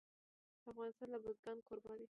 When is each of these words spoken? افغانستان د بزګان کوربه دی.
افغانستان 0.71 1.07
د 1.11 1.15
بزګان 1.23 1.57
کوربه 1.67 1.93
دی. 1.99 2.07